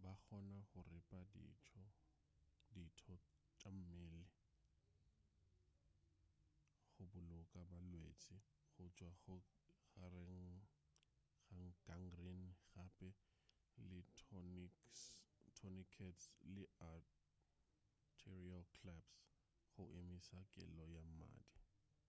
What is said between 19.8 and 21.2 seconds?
emiša kelo ya